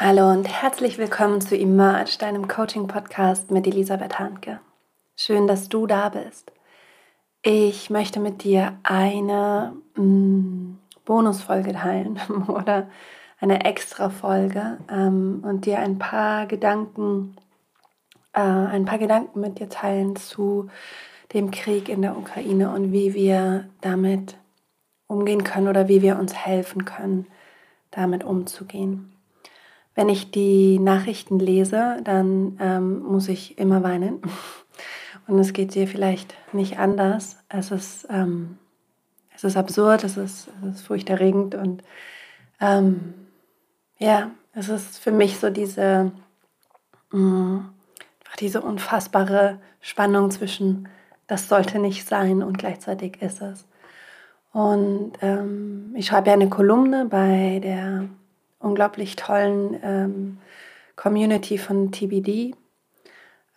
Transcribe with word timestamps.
Hallo 0.00 0.30
und 0.30 0.44
herzlich 0.44 0.96
willkommen 0.96 1.40
zu 1.40 1.58
Emerge, 1.58 2.18
deinem 2.20 2.46
Coaching-Podcast 2.46 3.50
mit 3.50 3.66
Elisabeth 3.66 4.20
Hanke. 4.20 4.60
Schön, 5.16 5.48
dass 5.48 5.68
du 5.68 5.88
da 5.88 6.08
bist. 6.08 6.52
Ich 7.42 7.90
möchte 7.90 8.20
mit 8.20 8.44
dir 8.44 8.78
eine 8.84 9.74
mm, 9.96 10.78
Bonusfolge 11.04 11.72
teilen 11.72 12.20
oder 12.46 12.88
eine 13.40 13.64
Extra-Folge 13.64 14.78
ähm, 14.88 15.42
und 15.42 15.66
dir 15.66 15.80
ein 15.80 15.98
paar 15.98 16.46
Gedanken, 16.46 17.36
äh, 18.34 18.40
ein 18.40 18.84
paar 18.84 18.98
Gedanken 18.98 19.40
mit 19.40 19.58
dir 19.58 19.68
teilen 19.68 20.14
zu 20.14 20.70
dem 21.32 21.50
Krieg 21.50 21.88
in 21.88 22.02
der 22.02 22.16
Ukraine 22.16 22.70
und 22.70 22.92
wie 22.92 23.14
wir 23.14 23.68
damit 23.80 24.36
umgehen 25.08 25.42
können 25.42 25.66
oder 25.66 25.88
wie 25.88 26.02
wir 26.02 26.20
uns 26.20 26.34
helfen 26.34 26.84
können, 26.84 27.26
damit 27.90 28.22
umzugehen. 28.22 29.12
Wenn 29.98 30.10
ich 30.10 30.30
die 30.30 30.78
Nachrichten 30.78 31.40
lese, 31.40 31.96
dann 32.04 32.56
ähm, 32.60 33.02
muss 33.02 33.26
ich 33.26 33.58
immer 33.58 33.82
weinen. 33.82 34.22
Und 35.26 35.40
es 35.40 35.52
geht 35.52 35.74
dir 35.74 35.88
vielleicht 35.88 36.36
nicht 36.52 36.78
anders. 36.78 37.36
Es 37.48 37.72
ist, 37.72 38.06
ähm, 38.08 38.58
es 39.34 39.42
ist 39.42 39.56
absurd, 39.56 40.04
es 40.04 40.16
ist, 40.16 40.50
es 40.62 40.76
ist 40.76 40.86
furchterregend 40.86 41.56
und 41.56 41.82
ähm, 42.60 43.12
ja, 43.98 44.30
es 44.52 44.68
ist 44.68 44.98
für 44.98 45.10
mich 45.10 45.40
so 45.40 45.50
diese, 45.50 46.12
mh, 47.10 47.18
mm, 47.18 47.68
diese 48.38 48.60
unfassbare 48.60 49.58
Spannung 49.80 50.30
zwischen, 50.30 50.88
das 51.26 51.48
sollte 51.48 51.80
nicht 51.80 52.06
sein 52.06 52.44
und 52.44 52.56
gleichzeitig 52.56 53.20
ist 53.20 53.42
es. 53.42 53.66
Und 54.52 55.14
ähm, 55.22 55.92
ich 55.96 56.06
schreibe 56.06 56.28
ja 56.28 56.34
eine 56.34 56.48
Kolumne 56.48 57.06
bei 57.06 57.58
der 57.60 58.08
unglaublich 58.58 59.16
tollen 59.16 59.78
ähm, 59.82 60.38
Community 60.96 61.58
von 61.58 61.92
TBD, 61.92 62.54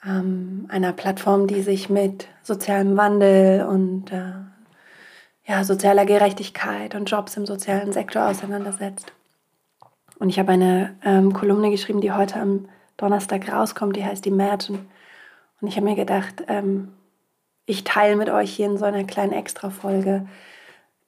ähm, 0.06 0.68
einer 0.70 0.94
Plattform, 0.94 1.48
die 1.48 1.62
sich 1.62 1.90
mit 1.90 2.28
sozialem 2.44 2.98
Wandel 2.98 3.66
und 3.66 4.12
äh, 4.12 4.34
ja, 5.46 5.64
sozialer 5.64 6.06
Gerechtigkeit 6.06 6.96
und 6.96 7.10
Jobs 7.10 7.36
im 7.36 7.46
sozialen 7.46 7.92
Sektor 7.92 8.28
auseinandersetzt. 8.28 9.12
Und 10.20 10.30
ich 10.30 10.38
habe 10.38 10.52
eine 10.52 10.96
ähm, 11.04 11.34
Kolumne 11.34 11.72
geschrieben, 11.72 12.00
die 12.00 12.12
heute 12.12 12.40
am 12.40 12.70
Donnerstag 12.98 13.52
rauskommt, 13.52 13.96
die 13.96 14.06
heißt 14.06 14.28
Imagine. 14.28 14.80
Und 15.60 15.68
ich 15.68 15.76
habe 15.78 15.86
mir 15.86 15.96
gedacht, 15.96 16.44
ähm, 16.48 16.94
ich 17.66 17.84
teile 17.84 18.16
mit 18.16 18.30
euch 18.30 18.54
hier 18.54 18.68
in 18.68 18.78
so 18.78 18.86
einer 18.86 19.04
kleinen 19.04 19.34
Extra-Folge 19.34 20.28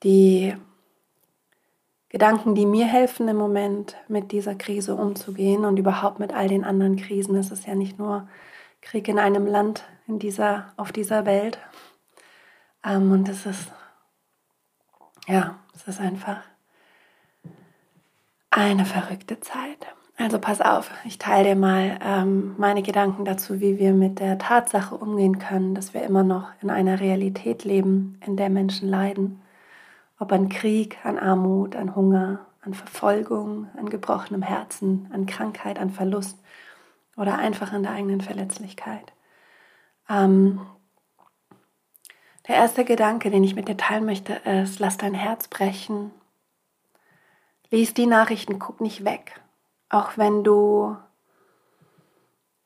die 0.03 0.55
Gedanken, 2.13 2.53
die 2.53 2.67
mir 2.67 2.85
helfen 2.85 3.27
im 3.27 3.37
Moment 3.37 3.95
mit 4.07 4.31
dieser 4.31 4.53
Krise 4.53 4.93
umzugehen 4.95 5.65
und 5.65 5.77
überhaupt 5.77 6.19
mit 6.19 6.31
all 6.31 6.47
den 6.47 6.63
anderen 6.63 6.95
Krisen. 6.95 7.35
Es 7.35 7.49
ist 7.49 7.65
ja 7.65 7.73
nicht 7.73 7.97
nur 7.97 8.27
Krieg 8.81 9.07
in 9.07 9.17
einem 9.17 9.47
Land 9.47 9.83
in 10.07 10.19
dieser, 10.19 10.73
auf 10.77 10.91
dieser 10.91 11.25
Welt. 11.25 11.57
Ähm, 12.85 13.11
und 13.11 13.27
es 13.29 13.47
ist, 13.47 13.71
ja, 15.27 15.55
es 15.73 15.87
ist 15.87 15.99
einfach 15.99 16.37
eine 18.51 18.85
verrückte 18.85 19.39
Zeit. 19.39 19.87
Also 20.15 20.37
pass 20.37 20.61
auf, 20.61 20.91
ich 21.05 21.17
teile 21.17 21.49
dir 21.49 21.55
mal 21.55 21.97
ähm, 21.99 22.53
meine 22.59 22.83
Gedanken 22.83 23.25
dazu, 23.25 23.59
wie 23.59 23.79
wir 23.79 23.91
mit 23.91 24.19
der 24.19 24.37
Tatsache 24.37 24.93
umgehen 24.93 25.39
können, 25.39 25.73
dass 25.73 25.95
wir 25.95 26.03
immer 26.03 26.21
noch 26.21 26.49
in 26.61 26.69
einer 26.69 26.99
Realität 26.99 27.63
leben, 27.63 28.19
in 28.23 28.37
der 28.37 28.51
Menschen 28.51 28.87
leiden 28.87 29.41
ob 30.23 30.31
an 30.31 30.47
Krieg, 30.47 30.97
an 31.03 31.19
Armut, 31.19 31.75
an 31.75 31.97
Hunger, 31.97 32.45
an 32.61 32.73
Verfolgung, 32.73 33.69
an 33.75 33.89
gebrochenem 33.89 34.41
Herzen, 34.41 35.09
an 35.11 35.25
Krankheit, 35.25 35.77
an 35.77 35.89
Verlust 35.89 36.39
oder 37.17 37.37
einfach 37.37 37.73
an 37.73 37.83
der 37.83 37.91
eigenen 37.91 38.21
Verletzlichkeit. 38.21 39.11
Ähm, 40.09 40.65
der 42.47 42.55
erste 42.55 42.85
Gedanke, 42.85 43.31
den 43.31 43.43
ich 43.43 43.55
mit 43.55 43.67
dir 43.67 43.75
teilen 43.75 44.05
möchte, 44.05 44.33
ist, 44.33 44.79
lass 44.79 44.95
dein 44.95 45.13
Herz 45.13 45.49
brechen. 45.49 46.11
Lies 47.69 47.93
die 47.93 48.05
Nachrichten, 48.05 48.59
guck 48.59 48.79
nicht 48.79 49.03
weg. 49.03 49.41
Auch 49.89 50.17
wenn 50.17 50.45
du 50.45 50.95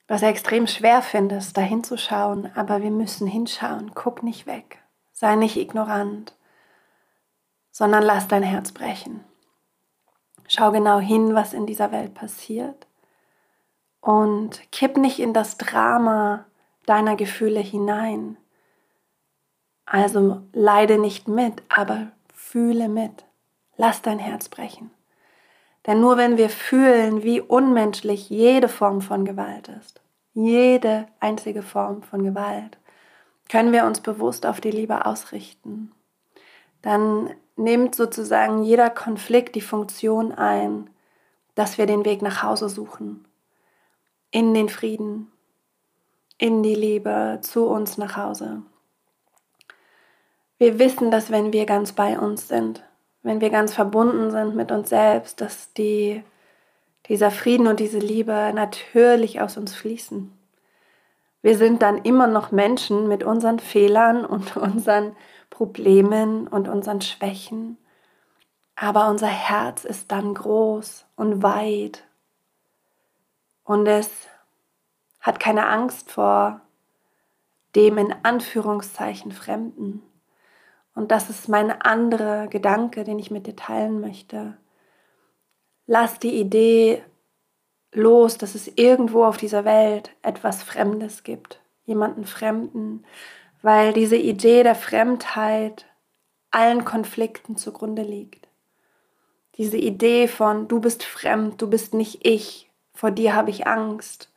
das 0.06 0.22
extrem 0.22 0.68
schwer 0.68 1.02
findest, 1.02 1.58
da 1.58 1.62
hinzuschauen, 1.62 2.52
aber 2.56 2.84
wir 2.84 2.92
müssen 2.92 3.26
hinschauen, 3.26 3.94
guck 3.96 4.22
nicht 4.22 4.46
weg. 4.46 4.78
Sei 5.12 5.36
nicht 5.36 5.58
ignorant 5.58 6.37
sondern 7.78 8.02
lass 8.02 8.28
dein 8.28 8.42
Herz 8.42 8.72
brechen. 8.72 9.24
Schau 10.48 10.72
genau 10.72 10.98
hin, 10.98 11.36
was 11.36 11.54
in 11.54 11.68
dieser 11.68 11.92
Welt 11.92 12.16
passiert 12.16 12.88
und 14.02 14.72
kipp 14.72 14.98
nicht 14.98 15.20
in 15.20 15.32
das 15.32 15.60
Drama 15.60 16.46
deiner 16.88 17.16
Gefühle 17.16 17.60
hinein. 17.60 18.36
Also 19.86 20.42
leide 20.54 20.98
nicht 20.98 21.28
mit, 21.28 21.62
aber 21.70 22.08
fühle 22.34 22.90
mit. 22.90 23.26
Lass 23.76 24.02
dein 24.02 24.18
Herz 24.18 24.50
brechen. 24.50 24.90
Denn 25.86 26.02
nur 26.02 26.18
wenn 26.18 26.38
wir 26.38 26.50
fühlen, 26.50 27.22
wie 27.22 27.42
unmenschlich 27.42 28.28
jede 28.32 28.70
Form 28.70 29.02
von 29.02 29.24
Gewalt 29.24 29.68
ist, 29.68 30.02
jede 30.34 31.06
einzige 31.20 31.62
Form 31.62 32.02
von 32.02 32.24
Gewalt, 32.24 32.80
können 33.50 33.72
wir 33.72 33.86
uns 33.86 34.02
bewusst 34.02 34.48
auf 34.48 34.62
die 34.62 34.72
Liebe 34.72 35.06
ausrichten. 35.06 35.92
Dann 36.82 37.36
nimmt 37.58 37.96
sozusagen 37.96 38.64
jeder 38.64 38.90
Konflikt 38.90 39.56
die 39.56 39.62
Funktion 39.62 40.32
ein, 40.32 40.90
dass 41.56 41.78
wir 41.78 41.86
den 41.86 42.06
Weg 42.06 42.22
nach 42.22 42.44
Hause 42.44 42.70
suchen, 42.70 43.26
in 44.32 44.54
den 44.54 44.70
Frieden, 44.70 45.32
in 46.38 46.62
die 46.62 46.76
Liebe, 46.76 47.40
zu 47.42 47.66
uns 47.66 47.98
nach 47.98 48.16
Hause. 48.16 48.62
Wir 50.60 50.80
wissen, 50.80 51.12
dass 51.12 51.32
wenn 51.32 51.54
wir 51.54 51.66
ganz 51.66 51.94
bei 51.94 52.20
uns 52.20 52.48
sind, 52.48 52.84
wenn 53.24 53.42
wir 53.42 53.50
ganz 53.50 53.74
verbunden 53.74 54.32
sind 54.32 54.56
mit 54.56 54.72
uns 54.72 54.90
selbst, 54.90 55.42
dass 55.42 55.74
die, 55.74 56.24
dieser 57.10 57.32
Frieden 57.32 57.68
und 57.68 57.80
diese 57.80 58.00
Liebe 58.00 58.52
natürlich 58.54 59.42
aus 59.42 59.58
uns 59.58 59.76
fließen. 59.76 60.32
Wir 61.42 61.58
sind 61.58 61.82
dann 61.82 62.00
immer 62.00 62.28
noch 62.28 62.52
Menschen 62.52 63.08
mit 63.08 63.24
unseren 63.24 63.60
Fehlern 63.60 64.26
und 64.26 64.58
unseren 64.58 65.16
Problemen 65.50 66.48
und 66.48 66.68
unseren 66.68 67.02
Schwächen, 67.02 67.78
aber 68.76 69.10
unser 69.10 69.28
Herz 69.28 69.86
ist 69.86 70.12
dann 70.12 70.34
groß 70.34 71.06
und 71.16 71.42
weit 71.42 72.04
und 73.64 73.86
es 73.86 74.10
hat 75.20 75.40
keine 75.42 75.68
Angst 75.68 76.10
vor 76.10 76.62
dem 77.76 77.98
in 77.98 78.16
Anführungszeichen 78.24 79.34
Fremden. 79.34 80.02
Und 80.96 81.12
das 81.12 81.30
ist 81.30 81.50
mein 81.50 81.70
anderer 81.70 82.48
Gedanke, 82.48 83.04
den 83.04 83.20
ich 83.20 83.30
mit 83.30 83.46
dir 83.46 83.56
teilen 83.56 84.00
möchte. 84.00 84.58
Lass 85.86 86.18
die 86.18 86.40
Idee 86.40 87.04
los, 87.92 88.38
dass 88.38 88.56
es 88.56 88.68
irgendwo 88.78 89.26
auf 89.26 89.38
dieser 89.38 89.66
Welt 89.66 90.12
etwas 90.22 90.64
Fremdes 90.64 91.24
gibt, 91.24 91.62
jemanden 91.86 92.26
Fremden, 92.26 93.06
weil 93.62 93.94
diese 93.94 94.18
Idee 94.18 94.64
der 94.64 94.76
Fremdheit 94.76 95.86
allen 96.52 96.86
Konflikten 96.86 97.58
zugrunde 97.58 98.04
liegt. 98.04 98.48
Diese 99.58 99.78
Idee 99.78 100.28
von, 100.28 100.68
du 100.68 100.80
bist 100.80 101.04
fremd, 101.04 101.62
du 101.62 101.70
bist 101.70 101.94
nicht 101.94 102.26
ich, 102.26 102.70
vor 102.94 103.12
dir 103.12 103.36
habe 103.36 103.50
ich 103.50 103.68
Angst, 103.68 104.32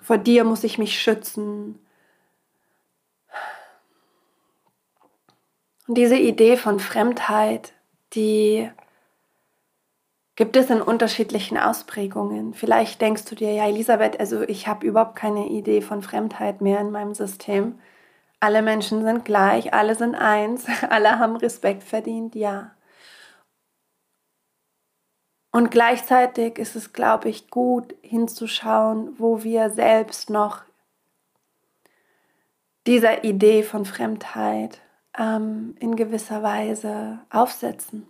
vor 0.00 0.18
dir 0.18 0.44
muss 0.44 0.64
ich 0.64 0.78
mich 0.78 1.00
schützen. 1.00 1.78
Und 5.86 5.96
diese 5.96 6.16
Idee 6.16 6.56
von 6.56 6.80
Fremdheit, 6.80 7.72
die 8.14 8.70
gibt 10.38 10.56
es 10.56 10.70
in 10.70 10.80
unterschiedlichen 10.80 11.58
Ausprägungen. 11.58 12.54
Vielleicht 12.54 13.00
denkst 13.00 13.24
du 13.24 13.34
dir, 13.34 13.52
ja, 13.52 13.66
Elisabeth, 13.66 14.20
also 14.20 14.42
ich 14.42 14.68
habe 14.68 14.86
überhaupt 14.86 15.16
keine 15.16 15.48
Idee 15.48 15.80
von 15.80 16.00
Fremdheit 16.00 16.60
mehr 16.60 16.78
in 16.78 16.92
meinem 16.92 17.12
System. 17.12 17.80
Alle 18.38 18.62
Menschen 18.62 19.02
sind 19.02 19.24
gleich, 19.24 19.74
alle 19.74 19.96
sind 19.96 20.14
eins, 20.14 20.66
alle 20.90 21.18
haben 21.18 21.34
Respekt 21.34 21.82
verdient, 21.82 22.36
ja. 22.36 22.70
Und 25.50 25.72
gleichzeitig 25.72 26.56
ist 26.56 26.76
es, 26.76 26.92
glaube 26.92 27.28
ich, 27.28 27.50
gut 27.50 27.96
hinzuschauen, 28.02 29.18
wo 29.18 29.42
wir 29.42 29.70
selbst 29.70 30.30
noch 30.30 30.62
dieser 32.86 33.24
Idee 33.24 33.64
von 33.64 33.84
Fremdheit 33.84 34.78
ähm, 35.18 35.74
in 35.80 35.96
gewisser 35.96 36.44
Weise 36.44 37.18
aufsetzen. 37.28 38.06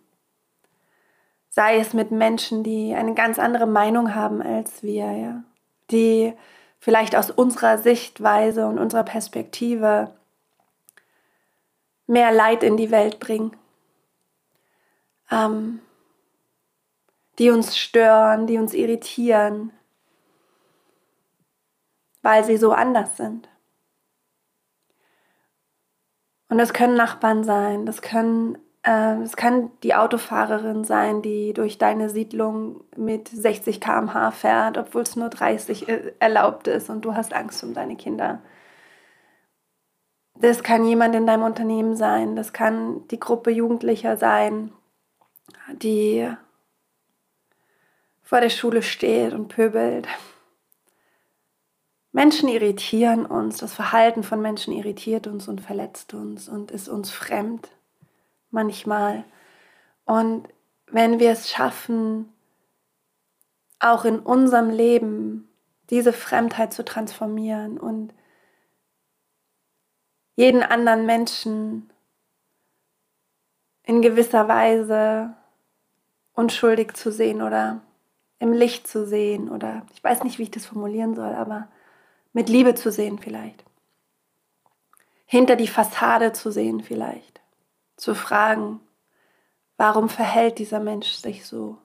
Sei 1.50 1.78
es 1.78 1.94
mit 1.94 2.10
Menschen, 2.10 2.62
die 2.62 2.94
eine 2.94 3.14
ganz 3.14 3.38
andere 3.38 3.66
Meinung 3.66 4.14
haben 4.14 4.42
als 4.42 4.82
wir, 4.82 5.10
ja, 5.12 5.42
die 5.90 6.34
vielleicht 6.78 7.16
aus 7.16 7.30
unserer 7.30 7.78
Sichtweise 7.78 8.66
und 8.66 8.78
unserer 8.78 9.04
Perspektive 9.04 10.14
mehr 12.06 12.32
Leid 12.32 12.62
in 12.62 12.76
die 12.76 12.90
Welt 12.90 13.18
bringen. 13.18 13.56
Ähm, 15.30 15.80
die 17.38 17.50
uns 17.50 17.78
stören, 17.78 18.46
die 18.46 18.58
uns 18.58 18.74
irritieren, 18.74 19.72
weil 22.22 22.44
sie 22.44 22.56
so 22.56 22.72
anders 22.72 23.16
sind. 23.16 23.48
Und 26.48 26.58
das 26.58 26.72
können 26.72 26.96
Nachbarn 26.96 27.44
sein, 27.44 27.86
das 27.86 28.02
können 28.02 28.58
es 28.88 29.36
kann 29.36 29.70
die 29.82 29.94
Autofahrerin 29.94 30.84
sein, 30.84 31.20
die 31.20 31.52
durch 31.52 31.76
deine 31.76 32.08
Siedlung 32.08 32.84
mit 32.96 33.28
60 33.28 33.80
km/h 33.80 34.30
fährt, 34.30 34.78
obwohl 34.78 35.02
es 35.02 35.14
nur 35.14 35.28
30 35.28 35.88
äh, 35.88 36.12
erlaubt 36.20 36.68
ist 36.68 36.88
und 36.88 37.04
du 37.04 37.14
hast 37.14 37.34
Angst 37.34 37.62
um 37.62 37.74
deine 37.74 37.96
Kinder. 37.96 38.40
Das 40.40 40.62
kann 40.62 40.86
jemand 40.86 41.14
in 41.14 41.26
deinem 41.26 41.42
Unternehmen 41.42 41.96
sein, 41.96 42.34
das 42.36 42.52
kann 42.52 43.06
die 43.08 43.20
Gruppe 43.20 43.50
Jugendlicher 43.50 44.16
sein, 44.16 44.72
die 45.72 46.30
vor 48.22 48.40
der 48.40 48.50
Schule 48.50 48.82
steht 48.82 49.34
und 49.34 49.48
pöbelt. 49.48 50.06
Menschen 52.12 52.48
irritieren 52.48 53.26
uns, 53.26 53.58
das 53.58 53.74
Verhalten 53.74 54.22
von 54.22 54.40
Menschen 54.40 54.72
irritiert 54.72 55.26
uns 55.26 55.46
und 55.46 55.60
verletzt 55.60 56.14
uns 56.14 56.48
und 56.48 56.70
ist 56.70 56.88
uns 56.88 57.10
fremd 57.10 57.68
manchmal. 58.50 59.24
Und 60.04 60.48
wenn 60.86 61.18
wir 61.18 61.30
es 61.30 61.50
schaffen, 61.50 62.32
auch 63.78 64.04
in 64.04 64.18
unserem 64.18 64.70
Leben 64.70 65.48
diese 65.90 66.12
Fremdheit 66.12 66.72
zu 66.72 66.84
transformieren 66.84 67.78
und 67.78 68.12
jeden 70.36 70.62
anderen 70.62 71.06
Menschen 71.06 71.90
in 73.84 74.02
gewisser 74.02 74.48
Weise 74.48 75.34
unschuldig 76.34 76.94
zu 76.94 77.10
sehen 77.10 77.42
oder 77.42 77.80
im 78.38 78.52
Licht 78.52 78.86
zu 78.86 79.06
sehen 79.06 79.48
oder 79.48 79.84
ich 79.92 80.04
weiß 80.04 80.24
nicht, 80.24 80.38
wie 80.38 80.44
ich 80.44 80.50
das 80.50 80.66
formulieren 80.66 81.14
soll, 81.14 81.34
aber 81.34 81.68
mit 82.32 82.48
Liebe 82.48 82.74
zu 82.74 82.92
sehen 82.92 83.18
vielleicht. 83.18 83.64
Hinter 85.24 85.56
die 85.56 85.66
Fassade 85.66 86.32
zu 86.32 86.50
sehen 86.50 86.82
vielleicht 86.82 87.38
zu 87.98 88.14
fragen, 88.14 88.80
warum 89.76 90.08
verhält 90.08 90.58
dieser 90.58 90.80
Mensch 90.80 91.12
sich 91.12 91.46
so? 91.46 91.76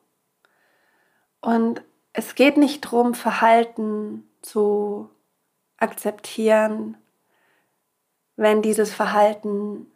Und 1.42 1.82
es 2.14 2.36
geht 2.36 2.56
nicht 2.56 2.86
darum, 2.86 3.16
Verhalten 3.16 4.30
zu 4.42 5.10
akzeptieren, 5.78 6.96
wenn 8.36 8.62
dieses 8.62 8.94
Verhalten 8.94 9.92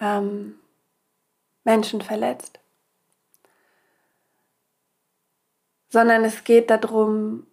ähm, 0.00 0.58
Menschen 1.64 2.02
verletzt, 2.02 2.60
sondern 5.88 6.24
es 6.24 6.44
geht 6.44 6.70
darum, 6.70 7.46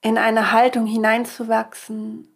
in 0.00 0.18
eine 0.18 0.52
Haltung 0.52 0.86
hineinzuwachsen, 0.86 2.35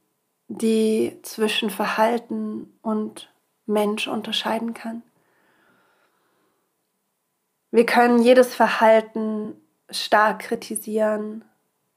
die 0.53 1.17
zwischen 1.23 1.71
Verhalten 1.71 2.77
und 2.83 3.33
Mensch 3.67 4.09
unterscheiden 4.09 4.75
kann. 4.75 5.05
Wir 7.71 7.87
können 7.87 8.21
jedes 8.21 8.53
Verhalten 8.53 9.55
stark 9.91 10.41
kritisieren, 10.41 11.45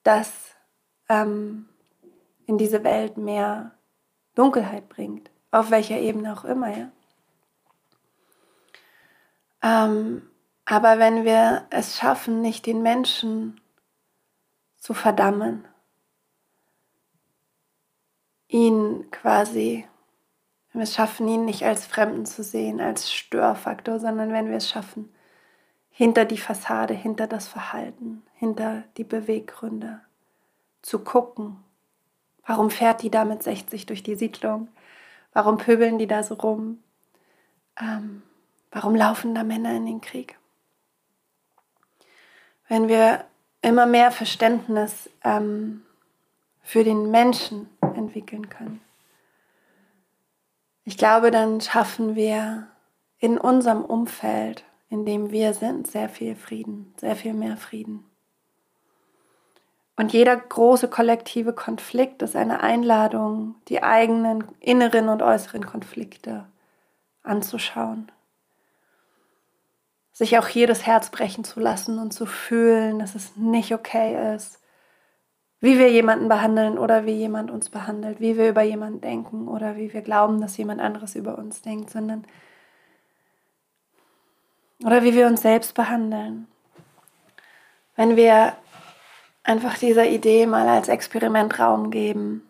das 0.04 0.52
ähm, 1.10 1.68
in 2.46 2.60
diese 2.60 2.84
Welt 2.84 3.18
mehr 3.18 3.72
Dunkelheit 4.36 4.88
bringt, 4.88 5.32
auf 5.50 5.72
welcher 5.72 5.98
Ebene 5.98 6.32
auch 6.34 6.46
immer. 6.46 6.78
Ja? 6.78 6.92
Ähm, 9.64 10.30
aber 10.66 11.00
wenn 11.00 11.26
wir 11.26 11.66
es 11.72 11.98
schaffen, 11.98 12.42
nicht 12.42 12.68
den 12.68 12.84
Menschen 12.84 13.60
zu 14.78 14.94
verdammen, 14.94 15.68
ihn 18.54 19.10
quasi, 19.10 19.86
wenn 20.72 20.80
wir 20.80 20.84
es 20.84 20.94
schaffen, 20.94 21.28
ihn 21.28 21.44
nicht 21.44 21.64
als 21.64 21.86
Fremden 21.86 22.26
zu 22.26 22.44
sehen, 22.44 22.80
als 22.80 23.12
Störfaktor, 23.12 24.00
sondern 24.00 24.32
wenn 24.32 24.50
wir 24.50 24.58
es 24.58 24.70
schaffen, 24.70 25.14
hinter 25.90 26.26
die 26.26 26.38
Fassade, 26.38 26.94
hinter 26.94 27.28
das 27.28 27.48
Verhalten, 27.48 28.24
hinter 28.36 28.84
die 28.98 29.04
Beweggründe 29.04 30.02
zu 30.82 31.00
gucken. 31.00 31.58
Warum 32.46 32.70
fährt 32.70 33.02
die 33.02 33.10
da 33.10 33.26
mit 33.26 33.42
60 33.42 33.86
durch 33.88 34.04
die 34.04 34.16
Siedlung? 34.16 34.68
Warum 35.34 35.58
pöbeln 35.58 35.98
die 35.98 36.08
da 36.08 36.22
so 36.22 36.36
rum? 36.36 36.84
Ähm, 37.80 38.22
warum 38.72 38.96
laufen 38.96 39.34
da 39.34 39.44
Männer 39.44 39.76
in 39.76 39.86
den 39.86 40.02
Krieg? 40.02 40.38
Wenn 42.68 42.88
wir 42.88 43.26
immer 43.62 43.86
mehr 43.86 44.12
Verständnis 44.12 45.10
ähm, 45.24 45.84
für 46.62 46.84
den 46.84 47.10
Menschen 47.12 47.70
entwickeln 48.04 48.50
können. 48.50 48.82
Ich 50.86 50.98
glaube, 50.98 51.32
dann 51.32 51.62
schaffen 51.62 52.16
wir 52.16 52.68
in 53.20 53.38
unserem 53.38 53.86
Umfeld, 53.86 54.66
in 54.90 55.06
dem 55.06 55.32
wir 55.32 55.54
sind, 55.54 55.88
sehr 55.88 56.10
viel 56.10 56.36
Frieden, 56.36 56.94
sehr 56.98 57.16
viel 57.16 57.34
mehr 57.34 57.58
Frieden. 57.58 58.06
Und 59.96 60.12
jeder 60.12 60.36
große 60.36 60.88
kollektive 60.88 61.54
Konflikt 61.54 62.22
ist 62.22 62.36
eine 62.36 62.62
Einladung, 62.62 63.56
die 63.68 63.84
eigenen 63.84 64.44
inneren 64.60 65.08
und 65.08 65.22
äußeren 65.22 65.66
Konflikte 65.66 66.46
anzuschauen. 67.22 68.12
Sich 70.12 70.38
auch 70.38 70.48
hier 70.48 70.68
das 70.68 70.86
Herz 70.86 71.10
brechen 71.10 71.44
zu 71.44 71.60
lassen 71.60 72.00
und 72.00 72.12
zu 72.12 72.26
fühlen, 72.26 73.00
dass 73.00 73.16
es 73.16 73.36
nicht 73.36 73.74
okay 73.74 74.36
ist, 74.36 74.60
wie 75.64 75.80
wir 75.80 75.90
jemanden 75.90 76.28
behandeln 76.28 76.78
oder 76.78 77.06
wie 77.06 77.14
jemand 77.14 77.50
uns 77.50 77.70
behandelt, 77.70 78.20
wie 78.20 78.36
wir 78.36 78.50
über 78.50 78.64
jemanden 78.64 79.00
denken 79.00 79.48
oder 79.48 79.78
wie 79.78 79.94
wir 79.94 80.02
glauben, 80.02 80.42
dass 80.42 80.58
jemand 80.58 80.82
anderes 80.82 81.16
über 81.16 81.38
uns 81.38 81.62
denkt, 81.62 81.90
sondern 81.90 82.26
oder 84.84 85.04
wie 85.04 85.14
wir 85.14 85.26
uns 85.26 85.42
selbst 85.42 85.74
behandeln. 85.74 86.50
Wenn 87.96 88.18
wir 88.18 88.58
einfach 89.44 89.78
dieser 89.78 90.06
Idee 90.06 90.48
mal 90.48 90.68
als 90.68 90.90
Experiment 90.90 91.58
Raum 91.58 91.92
geben, 91.92 92.46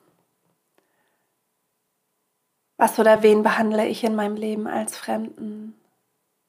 was 2.77 2.97
oder 2.97 3.21
wen 3.21 3.43
behandle 3.43 3.85
ich 3.85 4.03
in 4.03 4.15
meinem 4.15 4.37
Leben 4.37 4.65
als 4.65 4.97
Fremden? 4.97 5.79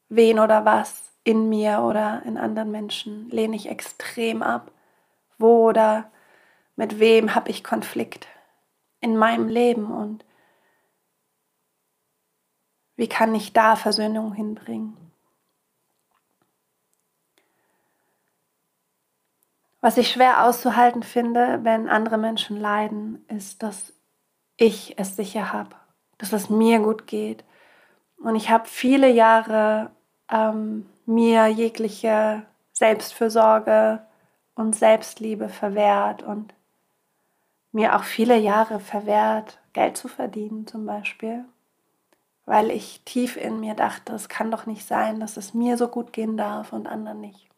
Wen 0.08 0.38
oder 0.38 0.64
was 0.64 1.12
in 1.24 1.50
mir 1.50 1.80
oder 1.80 2.22
in 2.24 2.38
anderen 2.38 2.70
Menschen 2.70 3.28
lehne 3.28 3.54
ich 3.54 3.68
extrem 3.68 4.42
ab? 4.42 4.70
Wo 5.36 5.68
oder 5.68 6.10
mit 6.76 6.98
wem 6.98 7.34
habe 7.34 7.50
ich 7.50 7.64
Konflikt 7.64 8.26
in 9.00 9.16
meinem 9.16 9.48
Leben 9.48 9.90
und 9.92 10.24
wie 12.96 13.08
kann 13.08 13.34
ich 13.34 13.52
da 13.52 13.76
Versöhnung 13.76 14.32
hinbringen? 14.32 14.96
Was 19.80 19.98
ich 19.98 20.10
schwer 20.10 20.44
auszuhalten 20.44 21.02
finde, 21.02 21.60
wenn 21.62 21.90
andere 21.90 22.16
Menschen 22.16 22.58
leiden, 22.58 23.24
ist, 23.28 23.62
dass 23.62 23.92
ich 24.56 24.98
es 24.98 25.16
sicher 25.16 25.52
habe, 25.52 25.76
dass 26.16 26.32
es 26.32 26.48
mir 26.48 26.78
gut 26.78 27.06
geht. 27.06 27.44
Und 28.16 28.36
ich 28.36 28.48
habe 28.48 28.66
viele 28.66 29.10
Jahre 29.10 29.90
ähm, 30.30 30.86
mir 31.04 31.48
jegliche 31.48 32.46
Selbstfürsorge 32.72 34.06
und 34.54 34.74
Selbstliebe 34.74 35.50
verwehrt 35.50 36.22
und 36.22 36.54
mir 37.74 37.96
auch 37.96 38.04
viele 38.04 38.38
Jahre 38.38 38.78
verwehrt, 38.78 39.58
Geld 39.72 39.96
zu 39.96 40.06
verdienen 40.06 40.66
zum 40.66 40.86
Beispiel, 40.86 41.44
weil 42.46 42.70
ich 42.70 43.02
tief 43.04 43.36
in 43.36 43.58
mir 43.58 43.74
dachte, 43.74 44.14
es 44.14 44.28
kann 44.28 44.50
doch 44.50 44.66
nicht 44.66 44.86
sein, 44.86 45.18
dass 45.18 45.36
es 45.36 45.54
mir 45.54 45.76
so 45.76 45.88
gut 45.88 46.12
gehen 46.12 46.36
darf 46.36 46.72
und 46.72 46.86
anderen 46.86 47.20
nicht. 47.20 47.48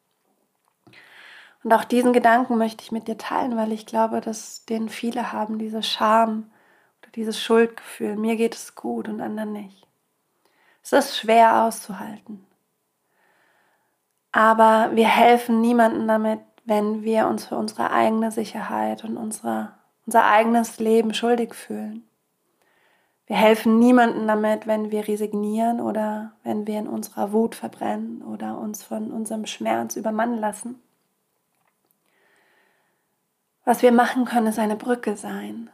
Und 1.62 1.73
auch 1.73 1.85
diesen 1.85 2.12
Gedanken 2.12 2.56
möchte 2.56 2.82
ich 2.82 2.92
mit 2.92 3.08
dir 3.08 3.18
teilen, 3.18 3.56
weil 3.56 3.73
ich 3.73 3.87
glaube, 3.87 4.20
dass 4.20 4.64
den 4.64 4.88
viele 4.88 5.32
haben, 5.32 5.58
diese 5.58 5.82
Scham 5.82 6.50
oder 7.02 7.11
dieses 7.12 7.42
Schuldgefühl, 7.42 8.16
mir 8.16 8.37
geht 8.37 8.54
es 8.54 8.75
gut 8.75 9.08
und 9.08 9.20
anderen 9.20 9.52
nicht. 9.52 9.87
Es 10.82 10.92
ist 10.92 11.18
schwer 11.18 11.64
auszuhalten. 11.64 12.46
Aber 14.32 14.92
wir 14.94 15.08
helfen 15.08 15.61
niemandem 15.61 16.06
damit, 16.06 16.40
wenn 16.64 17.02
wir 17.02 17.26
uns 17.26 17.46
für 17.46 17.56
unsere 17.56 17.90
eigene 17.90 18.30
Sicherheit 18.30 19.04
und 19.04 19.16
unsere 19.16 19.73
unser 20.07 20.25
eigenes 20.25 20.79
Leben 20.79 21.13
schuldig 21.15 21.55
fühlen. 21.55 22.09
Wir 23.27 23.37
helfen 23.37 23.81
niemandem 23.81 24.27
damit, 24.29 24.69
wenn 24.69 24.93
wir 24.93 25.09
resignieren 25.09 25.81
oder 25.81 26.33
wenn 26.45 26.67
wir 26.67 26.79
in 26.79 26.87
unserer 26.87 27.33
Wut 27.33 27.57
verbrennen 27.57 28.23
oder 28.23 28.57
uns 28.59 28.85
von 28.85 29.11
unserem 29.11 29.47
Schmerz 29.47 29.97
übermannen 29.97 30.39
lassen. 30.39 30.81
Was 33.65 33.83
wir 33.83 33.91
machen 33.91 34.27
können, 34.27 34.47
ist 34.47 34.61
eine 34.61 34.77
Brücke 34.77 35.17
sein, 35.17 35.71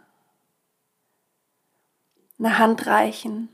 eine 2.39 2.59
Hand 2.59 2.87
reichen. 2.87 3.51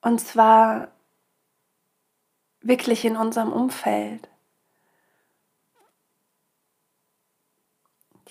Und 0.00 0.20
zwar 0.20 0.92
wirklich 2.60 3.04
in 3.04 3.16
unserem 3.16 3.52
Umfeld. 3.52 4.28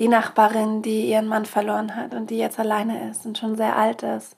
Die 0.02 0.08
Nachbarin, 0.08 0.82
die 0.82 1.12
ihren 1.12 1.28
Mann 1.28 1.46
verloren 1.46 1.96
hat 1.96 2.16
und 2.16 2.32
die 2.32 2.38
jetzt 2.40 2.58
alleine 2.58 3.12
ist 3.12 3.24
und 3.28 3.38
schon 3.38 3.56
sehr 3.56 3.76
alt 3.76 4.02
ist. 4.02 4.36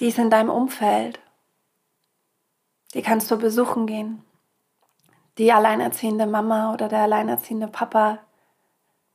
Die 0.00 0.06
ist 0.06 0.16
in 0.16 0.30
deinem 0.30 0.48
Umfeld. 0.48 1.20
Die 2.94 3.02
kannst 3.02 3.30
du 3.30 3.36
besuchen 3.36 3.86
gehen. 3.86 4.24
Die 5.36 5.52
alleinerziehende 5.52 6.24
Mama 6.24 6.72
oder 6.72 6.88
der 6.88 7.00
alleinerziehende 7.00 7.68
Papa, 7.68 8.20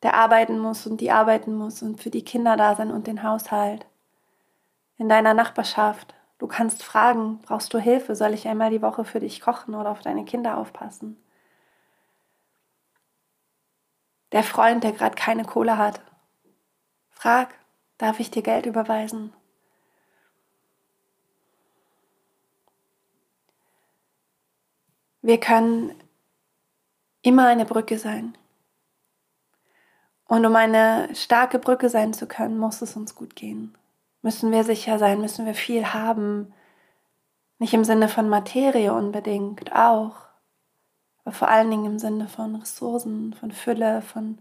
der 0.04 0.14
arbeiten 0.14 0.60
muss 0.60 0.86
und 0.86 1.02
die 1.02 1.10
arbeiten 1.10 1.56
muss 1.56 1.82
und 1.82 2.00
für 2.00 2.12
die 2.12 2.24
Kinder 2.24 2.56
da 2.56 2.76
sein 2.76 2.92
und 2.92 3.08
den 3.08 3.24
Haushalt. 3.24 3.88
In 5.00 5.10
deiner 5.10 5.34
Nachbarschaft. 5.34 6.14
Du 6.38 6.46
kannst 6.46 6.84
fragen, 6.84 7.40
brauchst 7.42 7.74
du 7.74 7.80
Hilfe? 7.80 8.16
Soll 8.16 8.36
ich 8.36 8.48
einmal 8.48 8.70
die 8.70 8.84
Woche 8.84 9.06
für 9.06 9.22
dich 9.22 9.42
kochen 9.42 9.74
oder 9.74 9.90
auf 9.90 10.02
deine 10.02 10.24
Kinder 10.24 10.60
aufpassen? 10.60 11.18
Der 14.32 14.44
Freund, 14.44 14.84
der 14.84 14.92
gerade 14.92 15.16
keine 15.16 15.44
Kohle 15.44 15.78
hat. 15.78 16.02
Frag, 17.10 17.54
darf 17.98 18.20
ich 18.20 18.32
dir 18.32 18.44
Geld 18.44 18.66
überweisen? 18.66 19.34
Wir 25.22 25.40
können 25.40 25.94
immer 27.22 27.48
eine 27.48 27.66
Brücke 27.66 27.98
sein. 27.98 28.38
Und 30.26 30.46
um 30.46 30.56
eine 30.56 31.14
starke 31.16 31.60
Brücke 31.60 31.90
sein 31.90 32.14
zu 32.14 32.28
können, 32.28 32.58
muss 32.58 32.82
es 32.82 32.96
uns 32.96 33.16
gut 33.16 33.36
gehen. 33.36 33.78
Müssen 34.22 34.52
wir 34.52 34.64
sicher 34.64 35.00
sein, 35.00 35.20
müssen 35.20 35.46
wir 35.46 35.56
viel 35.56 35.88
haben. 35.88 36.54
Nicht 37.58 37.74
im 37.74 37.84
Sinne 37.84 38.08
von 38.08 38.30
Materie 38.30 38.94
unbedingt, 38.94 39.76
auch. 39.76 40.29
Aber 41.24 41.34
vor 41.34 41.48
allen 41.48 41.70
Dingen 41.70 41.86
im 41.86 42.00
Sinne 42.00 42.28
von 42.28 42.56
Ressourcen, 42.56 43.34
von 43.34 43.52
Fülle, 43.52 44.02
von 44.02 44.40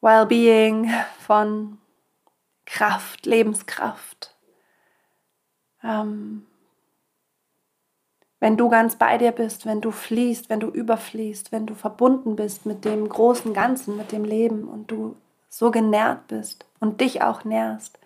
Wellbeing, 0.00 0.90
von 1.20 1.78
Kraft, 2.66 3.26
Lebenskraft. 3.26 4.36
Ähm, 5.82 6.46
wenn 8.40 8.56
du 8.56 8.68
ganz 8.68 8.96
bei 8.96 9.16
dir 9.16 9.32
bist, 9.32 9.64
wenn 9.64 9.80
du 9.80 9.90
fließt, 9.90 10.50
wenn 10.50 10.60
du 10.60 10.68
überfließt, 10.68 11.50
wenn 11.50 11.66
du 11.66 11.74
verbunden 11.74 12.36
bist 12.36 12.66
mit 12.66 12.84
dem 12.84 13.08
großen 13.08 13.54
Ganzen, 13.54 13.96
mit 13.96 14.12
dem 14.12 14.24
Leben 14.24 14.68
und 14.68 14.90
du 14.90 15.16
so 15.48 15.70
genährt 15.70 16.26
bist 16.26 16.66
und 16.80 17.00
dich 17.00 17.22
auch 17.22 17.44
nährst, 17.44 17.98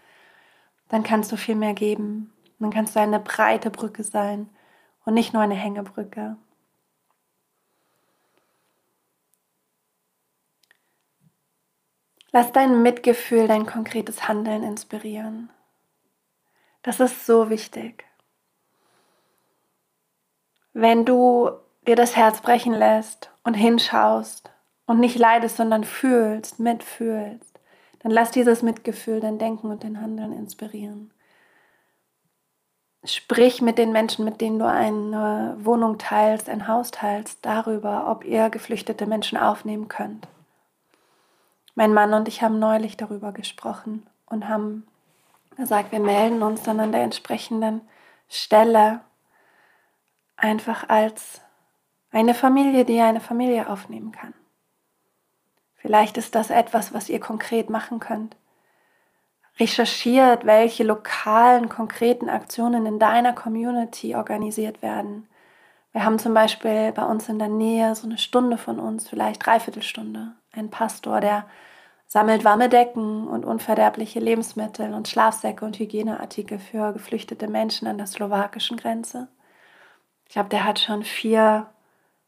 dann 0.89 1.03
kannst 1.03 1.33
du 1.33 1.37
viel 1.37 1.57
mehr 1.57 1.75
geben. 1.75 2.33
Dann 2.61 2.71
kannst 2.71 2.95
du 2.95 3.01
eine 3.01 3.21
breite 3.21 3.71
Brücke 3.71 4.05
sein 4.05 4.49
und 5.05 5.15
nicht 5.15 5.33
nur 5.33 5.43
eine 5.43 5.55
Hängebrücke. 5.55 6.37
Lass 12.39 12.53
dein 12.53 12.83
Mitgefühl, 12.83 13.49
dein 13.49 13.67
konkretes 13.67 14.29
Handeln 14.29 14.63
inspirieren. 14.63 15.51
Das 16.83 17.01
ist 17.01 17.27
so 17.27 17.51
wichtig 17.51 18.05
wenn 20.81 21.05
du 21.05 21.51
dir 21.89 21.97
das 21.97 22.15
Herz 22.15 22.41
brechen 22.41 22.73
lässt 22.73 23.31
und 23.43 23.55
hinschaust 23.55 24.51
und 24.87 25.01
nicht 25.01 25.19
leidest, 25.19 25.57
sondern 25.57 25.83
fühlst, 25.83 26.61
mitfühlst, 26.61 27.59
dann 27.99 28.13
lass 28.13 28.31
dieses 28.31 28.63
Mitgefühl 28.63 29.19
dein 29.19 29.39
Denken 29.39 29.73
und 29.73 29.83
dein 29.83 30.01
Handeln 30.01 30.33
inspirieren. 30.33 31.11
Sprich 33.05 33.61
mit 33.61 33.77
den 33.77 33.91
Menschen, 33.91 34.25
mit 34.25 34.41
denen 34.41 34.61
du 34.61 34.69
eine 34.69 35.57
Wohnung 35.59 35.99
teilst, 35.99 36.49
ein 36.49 36.69
Haus 36.69 36.93
teilst, 36.93 37.45
darüber, 37.45 38.09
ob 38.09 38.25
ihr 38.25 38.49
geflüchtete 38.49 39.07
Menschen 39.07 39.37
aufnehmen 39.37 39.89
könnt. 39.89 40.29
Mein 41.79 41.95
Mann 41.95 42.13
und 42.13 42.27
ich 42.27 42.43
haben 42.43 42.59
neulich 42.59 42.97
darüber 42.97 43.31
gesprochen 43.31 44.05
und 44.27 44.49
haben 44.49 44.85
gesagt, 45.57 45.93
wir 45.93 46.01
melden 46.01 46.43
uns 46.43 46.65
dann 46.65 46.81
an 46.81 46.91
der 46.91 47.03
entsprechenden 47.03 47.83
Stelle 48.29 48.99
einfach 50.37 50.89
als 50.89 51.41
eine 52.11 52.35
Familie, 52.35 52.85
die 52.85 53.01
eine 53.01 53.21
Familie 53.21 53.69
aufnehmen 53.69 54.11
kann. 54.11 54.35
Vielleicht 55.77 56.17
ist 56.17 56.35
das 56.35 56.51
etwas, 56.51 56.93
was 56.93 57.09
ihr 57.09 57.21
konkret 57.21 57.71
machen 57.71 58.01
könnt. 58.01 58.35
Recherchiert, 59.61 60.47
welche 60.47 60.83
lokalen, 60.83 61.69
konkreten 61.69 62.29
Aktionen 62.29 62.87
in 62.87 62.99
deiner 62.99 63.35
Community 63.35 64.17
organisiert 64.17 64.83
werden. 64.83 65.29
Wir 65.93 66.05
haben 66.05 66.19
zum 66.19 66.35
Beispiel 66.35 66.91
bei 66.91 67.05
uns 67.05 67.29
in 67.29 67.39
der 67.39 67.47
Nähe 67.47 67.95
so 67.95 68.09
eine 68.09 68.19
Stunde 68.19 68.59
von 68.59 68.81
uns, 68.81 69.09
vielleicht 69.09 69.47
Dreiviertelstunde, 69.47 70.33
einen 70.51 70.71
Pastor, 70.71 71.21
der 71.21 71.45
sammelt 72.09 72.43
warme 72.43 72.69
Decken 72.69 73.29
und 73.29 73.45
unverderbliche 73.45 74.19
Lebensmittel 74.19 74.95
und 74.95 75.07
Schlafsäcke 75.07 75.65
und 75.65 75.79
Hygieneartikel 75.79 76.59
für 76.59 76.93
geflüchtete 76.93 77.49
Menschen 77.49 77.87
an 77.87 77.99
der 77.99 78.07
slowakischen 78.07 78.79
Grenze. 78.79 79.29
Ich 80.27 80.33
glaube, 80.33 80.49
der 80.49 80.65
hat 80.65 80.81
schon 80.81 81.05
vier, 81.05 81.67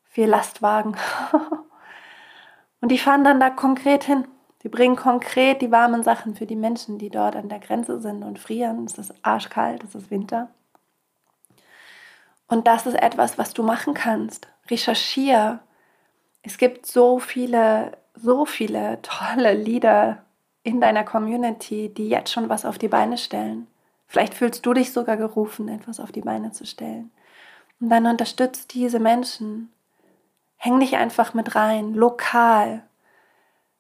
vier 0.05 0.27
Lastwagen. 0.27 0.97
und 2.81 2.91
die 2.91 2.99
fahren 2.99 3.25
dann 3.25 3.41
da 3.41 3.51
konkret 3.51 4.05
hin. 4.05 4.29
Die 4.63 4.69
bringen 4.69 4.97
konkret 4.97 5.63
die 5.63 5.71
warmen 5.73 6.03
Sachen 6.03 6.35
für 6.35 6.47
die 6.47 6.57
Menschen, 6.57 6.99
die 6.99 7.09
dort 7.09 7.35
an 7.35 7.49
der 7.49 7.61
Grenze 7.61 8.01
sind 8.01 8.23
und 8.23 8.39
frieren. 8.39 8.85
Es 8.85 8.99
ist 8.99 9.15
arschkalt, 9.23 9.83
es 9.83 9.95
ist 9.95 10.11
Winter. 10.11 10.51
Und 12.47 12.67
das 12.67 12.85
ist 12.85 13.01
etwas, 13.01 13.39
was 13.39 13.55
du 13.55 13.63
machen 13.63 13.95
kannst. 13.95 14.49
Recherchiere. 14.69 15.61
Es 16.43 16.59
gibt 16.59 16.85
so 16.85 17.19
viele, 17.19 17.93
so 18.23 18.45
viele 18.45 19.01
tolle 19.03 19.55
Lieder 19.55 20.25
in 20.63 20.81
deiner 20.81 21.05
Community, 21.05 21.89
die 21.89 22.09
jetzt 22.09 22.33
schon 22.33 22.49
was 22.49 22.65
auf 22.65 22.79
die 22.79 22.89
Beine 22.89 23.19
stellen. 23.19 23.67
Vielleicht 24.07 24.35
fühlst 24.35 24.67
du 24.67 24.75
dich 24.75 24.93
sogar 24.93 25.17
gerufen, 25.17 25.69
etwas 25.69 26.01
auf 26.01 26.13
die 26.13 26.21
Beine 26.21 26.53
zu 26.53 26.67
stellen. 26.67 27.11
Und 27.81 27.89
dann 27.91 28.07
unterstützt 28.07 28.75
diese 28.75 28.99
Menschen. 28.99 29.73
Häng 30.57 30.81
dich 30.81 30.97
einfach 30.97 31.33
mit 31.33 31.55
rein, 31.55 31.95
lokal. 31.95 32.83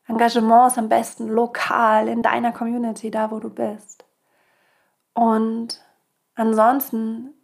Engagement 0.07 0.73
ist 0.73 0.79
am 0.79 0.89
besten 0.89 1.29
lokal 1.29 2.09
in 2.09 2.23
deiner 2.23 2.53
Community, 2.53 3.11
da 3.11 3.31
wo 3.31 3.39
du 3.39 3.51
bist. 3.51 4.05
Und 5.13 5.85
ansonsten 6.35 7.35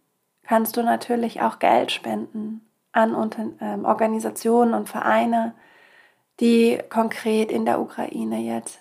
kannst 0.43 0.77
du 0.77 0.81
natürlich 0.81 1.41
auch 1.41 1.59
Geld 1.59 1.91
spenden 1.91 2.61
an 2.91 3.13
ähm, 3.61 3.85
Organisationen 3.85 4.73
und 4.73 4.89
Vereine, 4.89 5.53
die 6.39 6.79
konkret 6.89 7.51
in 7.51 7.65
der 7.65 7.79
Ukraine 7.79 8.39
jetzt 8.39 8.79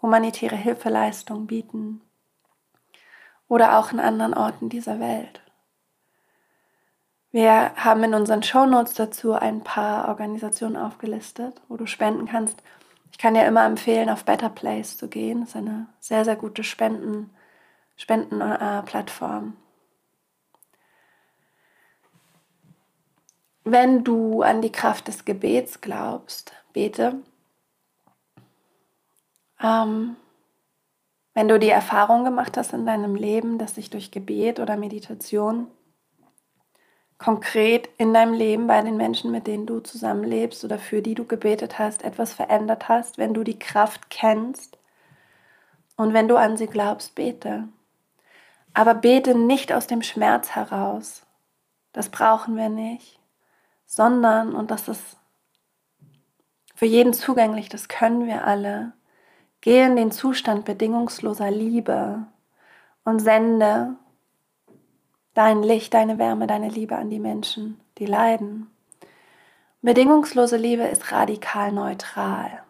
humanitäre 0.00 0.56
Hilfeleistung 0.56 1.46
bieten 1.46 2.00
oder 3.48 3.78
auch 3.78 3.92
in 3.92 4.00
anderen 4.00 4.34
Orten 4.34 4.68
dieser 4.68 4.98
Welt. 4.98 5.40
Wir 7.30 7.74
haben 7.76 8.04
in 8.04 8.14
unseren 8.14 8.42
Shownotes 8.42 8.94
dazu 8.94 9.32
ein 9.32 9.62
paar 9.62 10.08
Organisationen 10.08 10.76
aufgelistet, 10.76 11.62
wo 11.68 11.76
du 11.76 11.86
spenden 11.86 12.26
kannst. 12.26 12.62
Ich 13.10 13.18
kann 13.18 13.34
dir 13.34 13.46
immer 13.46 13.64
empfehlen, 13.64 14.10
auf 14.10 14.24
Better 14.24 14.50
Place 14.50 14.98
zu 14.98 15.08
gehen. 15.08 15.40
Das 15.40 15.50
ist 15.50 15.56
eine 15.56 15.86
sehr, 15.98 16.24
sehr 16.24 16.36
gute 16.36 16.64
Spenden, 16.64 17.30
Spendenplattform. 17.96 19.56
Wenn 23.64 24.02
du 24.02 24.42
an 24.42 24.60
die 24.60 24.72
Kraft 24.72 25.08
des 25.08 25.24
Gebets 25.24 25.80
glaubst, 25.80 26.52
bete. 26.72 27.22
Ähm, 29.62 30.16
wenn 31.34 31.48
du 31.48 31.58
die 31.58 31.70
Erfahrung 31.70 32.24
gemacht 32.24 32.56
hast 32.56 32.72
in 32.72 32.84
deinem 32.84 33.14
Leben, 33.14 33.58
dass 33.58 33.76
sich 33.76 33.90
durch 33.90 34.10
Gebet 34.10 34.60
oder 34.60 34.76
Meditation 34.76 35.68
konkret 37.18 37.88
in 37.98 38.12
deinem 38.12 38.34
Leben 38.34 38.66
bei 38.66 38.82
den 38.82 38.96
Menschen, 38.96 39.30
mit 39.30 39.46
denen 39.46 39.64
du 39.64 39.80
zusammenlebst 39.80 40.64
oder 40.64 40.78
für 40.78 41.02
die 41.02 41.14
du 41.14 41.24
gebetet 41.24 41.78
hast, 41.78 42.02
etwas 42.02 42.34
verändert 42.34 42.88
hast, 42.88 43.16
wenn 43.16 43.32
du 43.32 43.44
die 43.44 43.58
Kraft 43.58 44.10
kennst 44.10 44.76
und 45.96 46.12
wenn 46.12 46.28
du 46.28 46.36
an 46.36 46.56
sie 46.56 46.66
glaubst, 46.66 47.14
bete. 47.14 47.68
Aber 48.74 48.94
bete 48.94 49.36
nicht 49.36 49.72
aus 49.72 49.86
dem 49.86 50.02
Schmerz 50.02 50.50
heraus. 50.50 51.24
Das 51.92 52.08
brauchen 52.08 52.56
wir 52.56 52.68
nicht, 52.68 53.20
sondern, 53.86 54.54
und 54.54 54.70
das 54.70 54.88
ist 54.88 55.16
für 56.82 56.86
jeden 56.86 57.12
zugänglich, 57.12 57.68
das 57.68 57.86
können 57.86 58.26
wir 58.26 58.44
alle, 58.44 58.92
gehe 59.60 59.86
in 59.86 59.94
den 59.94 60.10
Zustand 60.10 60.64
bedingungsloser 60.64 61.48
Liebe 61.48 62.26
und 63.04 63.20
sende 63.20 63.94
dein 65.32 65.62
Licht, 65.62 65.94
deine 65.94 66.18
Wärme, 66.18 66.48
deine 66.48 66.68
Liebe 66.68 66.96
an 66.96 67.08
die 67.08 67.20
Menschen, 67.20 67.80
die 67.98 68.06
leiden. 68.06 68.68
Bedingungslose 69.80 70.56
Liebe 70.56 70.82
ist 70.82 71.12
radikal 71.12 71.70
neutral. 71.70 72.64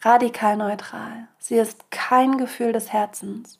Radikal 0.00 0.56
neutral. 0.56 1.26
Sie 1.40 1.56
ist 1.56 1.90
kein 1.90 2.38
Gefühl 2.38 2.70
des 2.70 2.92
Herzens, 2.92 3.58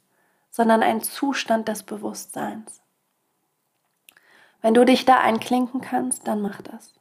sondern 0.53 0.85
ein 0.85 1.03
Zustand 1.03 1.67
des 1.67 1.83
Bewusstseins. 1.83 2.81
Wenn 4.63 4.75
du 4.75 4.85
dich 4.85 5.05
da 5.05 5.19
einklinken 5.19 5.81
kannst, 5.81 6.29
dann 6.29 6.41
mach 6.41 6.63
das. 6.63 6.94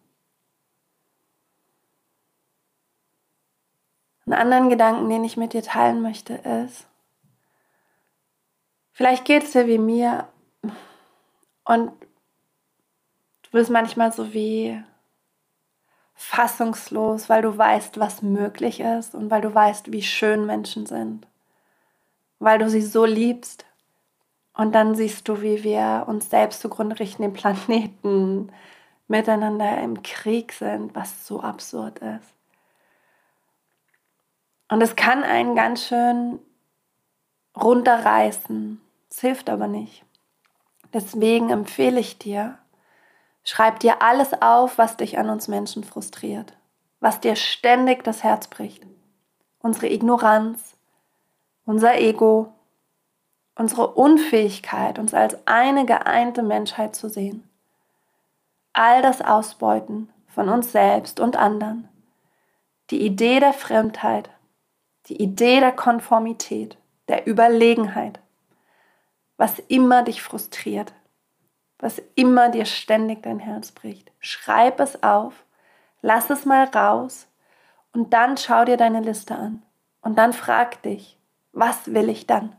Einen 4.26 4.34
anderen 4.34 4.70
Gedanken, 4.70 5.10
den 5.10 5.24
ich 5.24 5.38
mit 5.38 5.54
dir 5.54 5.64
teilen 5.64 6.02
möchte, 6.02 6.36
ist, 6.36 6.88
vielleicht 8.92 9.26
geht 9.26 9.44
es 9.44 9.52
dir 9.52 9.68
wie 9.68 9.80
mir 9.80 10.28
und 11.66 11.92
du 13.44 13.52
bist 13.52 13.70
manchmal 13.70 14.14
so 14.14 14.34
wie 14.34 14.82
fassungslos, 16.16 17.28
weil 17.28 17.42
du 17.42 17.58
weißt, 17.58 18.00
was 18.00 18.22
möglich 18.22 18.80
ist 18.80 19.14
und 19.14 19.30
weil 19.30 19.42
du 19.42 19.54
weißt, 19.54 19.92
wie 19.92 20.04
schön 20.04 20.46
Menschen 20.46 20.86
sind, 20.86 21.28
weil 22.40 22.60
du 22.60 22.70
sie 22.70 22.82
so 22.82 23.06
liebst. 23.06 23.66
Und 24.56 24.74
dann 24.74 24.96
siehst 24.96 25.28
du, 25.28 25.42
wie 25.42 25.64
wir 25.64 26.06
uns 26.08 26.30
selbst 26.30 26.62
zugrunde 26.62 27.00
richten, 27.00 27.24
den 27.24 27.34
Planeten 27.34 28.52
miteinander 29.08 29.80
im 29.80 30.04
Krieg 30.04 30.54
sind, 30.54 30.96
was 30.96 31.28
so 31.28 31.42
absurd 31.42 32.00
ist. 32.00 32.34
Und 34.74 34.82
es 34.82 34.96
kann 34.96 35.24
einen 35.24 35.54
ganz 35.54 35.86
schön 35.86 36.40
runterreißen. 37.56 38.82
Es 39.08 39.20
hilft 39.20 39.52
aber 39.52 39.68
nicht. 39.68 40.04
Deswegen 40.92 41.52
empfehle 41.52 42.00
ich 42.00 42.18
dir, 42.18 42.58
schreib 43.44 43.82
dir 43.82 44.02
alles 44.02 44.34
auf, 44.42 44.80
was 44.80 44.98
dich 44.98 45.20
an 45.20 45.30
uns 45.30 45.48
Menschen 45.48 45.84
frustriert, 45.84 46.58
was 47.00 47.20
dir 47.20 47.36
ständig 47.36 48.04
das 48.04 48.24
Herz 48.24 48.48
bricht. 48.48 48.84
Unsere 49.60 49.90
Ignoranz, 49.90 50.76
unser 51.66 52.00
Ego, 52.00 52.52
unsere 53.56 53.90
Unfähigkeit, 53.90 54.98
uns 54.98 55.14
als 55.14 55.38
eine 55.46 55.86
geeinte 55.86 56.42
Menschheit 56.42 56.96
zu 56.96 57.10
sehen. 57.10 57.48
All 58.74 59.04
das 59.04 59.22
Ausbeuten 59.22 60.12
von 60.30 60.50
uns 60.50 60.72
selbst 60.72 61.20
und 61.20 61.36
anderen. 61.36 61.90
Die 62.90 63.06
Idee 63.06 63.40
der 63.40 63.54
Fremdheit, 63.54 64.32
die 65.08 65.22
Idee 65.22 65.60
der 65.60 65.72
Konformität, 65.72 66.78
der 67.08 67.28
Überlegenheit, 67.28 68.20
was 69.38 69.60
immer 69.60 70.04
dich 70.04 70.22
frustriert, 70.22 70.94
was 71.80 72.02
immer 72.16 72.50
dir 72.50 72.66
ständig 72.66 73.24
dein 73.24 73.40
Herz 73.40 73.72
bricht. 73.72 74.12
Schreib 74.20 74.80
es 74.80 75.04
auf, 75.04 75.44
lass 76.02 76.30
es 76.30 76.46
mal 76.46 76.66
raus 76.66 77.28
und 77.92 78.14
dann 78.14 78.38
schau 78.38 78.66
dir 78.66 78.78
deine 78.78 79.02
Liste 79.02 79.36
an 79.36 79.64
und 80.02 80.18
dann 80.18 80.34
frag 80.34 80.82
dich, 80.84 81.18
was 81.52 81.94
will 81.94 82.10
ich 82.10 82.26
dann? 82.26 82.56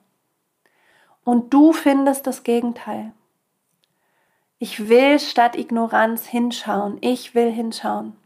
Und 1.25 1.55
du 1.55 1.73
findest 1.73 2.27
das 2.27 2.43
Gegenteil. 2.43 3.13
Ich 4.59 4.89
will 4.89 5.19
statt 5.19 5.57
Ignoranz 5.57 6.27
hinschauen. 6.27 6.99
Ich 7.01 7.35
will 7.35 7.51
hinschauen. 7.51 8.17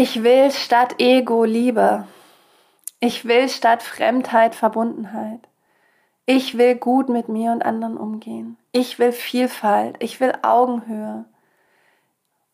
Ich 0.00 0.22
will 0.22 0.52
statt 0.52 0.94
Ego 1.00 1.42
Liebe. 1.42 2.06
Ich 3.00 3.24
will 3.24 3.48
statt 3.48 3.82
Fremdheit 3.82 4.54
Verbundenheit. 4.54 5.40
Ich 6.24 6.56
will 6.56 6.76
gut 6.76 7.08
mit 7.08 7.28
mir 7.28 7.50
und 7.50 7.64
anderen 7.64 7.96
umgehen. 7.96 8.56
Ich 8.70 9.00
will 9.00 9.10
Vielfalt. 9.10 9.96
Ich 9.98 10.20
will 10.20 10.34
Augenhöhe. 10.42 11.24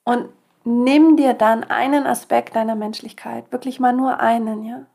Und 0.05 0.31
nimm 0.65 1.19
dir 1.19 1.35
dann 1.35 1.65
einen 1.65 2.07
Aspekt 2.07 2.57
deiner 2.57 2.77
Menschlichkeit, 2.77 3.53
wirklich 3.53 3.79
mal 3.79 3.93
nur 3.93 4.21
einen, 4.21 4.65
ja? 4.65 4.87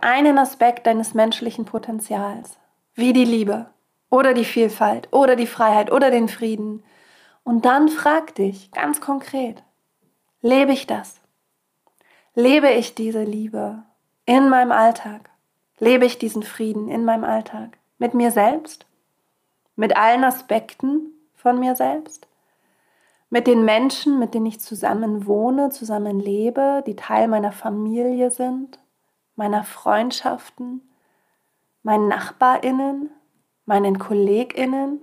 Einen 0.00 0.38
Aspekt 0.38 0.86
deines 0.86 1.12
menschlichen 1.12 1.66
Potenzials, 1.66 2.56
wie 2.94 3.12
die 3.12 3.26
Liebe 3.26 3.66
oder 4.08 4.32
die 4.32 4.46
Vielfalt 4.46 5.08
oder 5.12 5.36
die 5.36 5.46
Freiheit 5.46 5.92
oder 5.92 6.10
den 6.10 6.28
Frieden. 6.28 6.82
Und 7.44 7.66
dann 7.66 7.90
frag 7.90 8.34
dich 8.36 8.70
ganz 8.70 9.02
konkret, 9.02 9.62
Lebe 10.44 10.72
ich 10.72 10.88
das? 10.88 11.20
Lebe 12.34 12.68
ich 12.70 12.96
diese 12.96 13.22
Liebe 13.22 13.84
in 14.26 14.48
meinem 14.48 14.72
Alltag? 14.72 15.30
Lebe 15.78 16.04
ich 16.04 16.18
diesen 16.18 16.42
Frieden 16.42 16.88
in 16.88 17.04
meinem 17.04 17.22
Alltag? 17.22 17.78
Mit 17.98 18.12
mir 18.12 18.32
selbst? 18.32 18.84
Mit 19.76 19.96
allen 19.96 20.24
Aspekten 20.24 21.12
von 21.36 21.60
mir 21.60 21.76
selbst? 21.76 22.26
Mit 23.30 23.46
den 23.46 23.64
Menschen, 23.64 24.18
mit 24.18 24.34
denen 24.34 24.46
ich 24.46 24.58
zusammen 24.58 25.28
wohne, 25.28 25.70
zusammen 25.70 26.18
lebe, 26.18 26.82
die 26.88 26.96
Teil 26.96 27.28
meiner 27.28 27.52
Familie 27.52 28.32
sind, 28.32 28.80
meiner 29.36 29.62
Freundschaften, 29.62 30.82
meinen 31.84 32.08
Nachbarinnen, 32.08 33.10
meinen 33.64 34.00
Kolleginnen? 34.00 35.02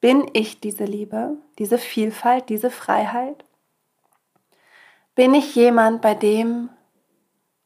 Bin 0.00 0.30
ich 0.32 0.60
diese 0.60 0.84
Liebe, 0.84 1.38
diese 1.58 1.76
Vielfalt, 1.76 2.48
diese 2.50 2.70
Freiheit? 2.70 3.44
Bin 5.14 5.34
ich 5.34 5.54
jemand, 5.54 6.02
bei 6.02 6.14
dem 6.14 6.70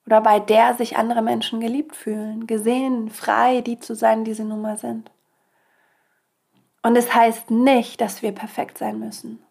oder 0.07 0.21
bei 0.21 0.41
der 0.41 0.75
sich 0.75 0.97
andere 0.97 1.23
Menschen 1.23 1.61
geliebt 1.61 1.95
fühlen, 1.97 2.47
gesehen, 2.47 3.11
frei, 3.11 3.61
die 3.61 3.79
zu 3.79 3.95
sein, 3.95 4.25
die 4.25 4.35
sie 4.35 4.45
nun 4.45 4.63
mal 4.63 4.79
sind? 4.79 5.11
Und 6.83 6.97
es 6.97 7.15
heißt 7.15 7.51
nicht, 7.51 8.01
dass 8.01 8.23
wir 8.23 8.33
perfekt 8.33 8.79
sein 8.79 8.99
müssen. 8.99 9.43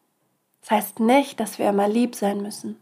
Es 0.62 0.71
heißt 0.71 0.99
nicht, 0.99 1.39
dass 1.39 1.60
wir 1.60 1.69
immer 1.69 1.88
lieb 1.88 2.15
sein 2.15 2.41
müssen. 2.41 2.81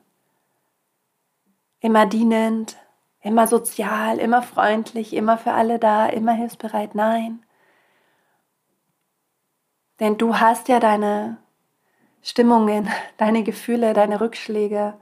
Immer 1.79 2.05
dienend, 2.05 2.77
immer 3.21 3.47
sozial, 3.47 4.19
immer 4.19 4.41
freundlich, 4.41 5.13
immer 5.13 5.37
für 5.37 5.53
alle 5.53 5.79
da, 5.79 6.07
immer 6.07 6.33
hilfsbereit. 6.33 6.95
Nein. 6.95 7.43
Denn 9.99 10.17
du 10.17 10.39
hast 10.39 10.67
ja 10.67 10.79
deine 10.79 11.37
Stimmungen, 12.21 12.89
deine 13.17 13.43
Gefühle, 13.43 13.93
deine 13.93 14.21
Rückschläge, 14.21 14.95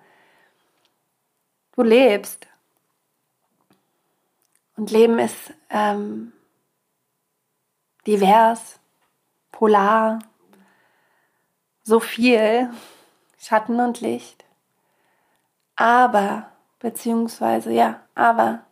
du 1.74 1.84
lebst. 1.84 2.48
Und 4.76 4.92
Leben 4.92 5.20
ist 5.20 5.54
ähm, 5.70 6.34
divers, 8.08 8.80
polar, 9.52 10.20
so 11.84 12.00
viel, 12.00 12.72
Schatten 13.38 13.80
und 13.80 14.02
Licht. 14.02 14.46
Aber, 15.76 16.50
beziehungsweise, 16.80 17.72
ja, 17.72 18.00
aber 18.16 18.64